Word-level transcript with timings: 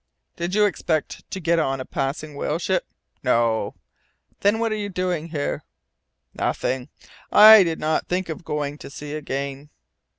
"Did 0.35 0.55
you 0.55 0.65
expect 0.65 1.29
to 1.29 1.39
get 1.39 1.59
on 1.59 1.79
a 1.79 1.85
passing 1.85 2.33
whale 2.33 2.57
ship?" 2.57 2.87
"No." 3.21 3.75
"Then 4.39 4.57
what 4.57 4.71
were 4.71 4.75
you 4.75 4.89
doing 4.89 5.27
here?" 5.27 5.63
"Nothing, 6.33 6.89
and 7.31 7.39
I 7.39 7.63
did 7.63 7.79
not 7.79 8.07
think 8.07 8.27
of 8.27 8.43
going 8.43 8.79
to 8.79 8.89
sea 8.89 9.13
again." 9.13 9.69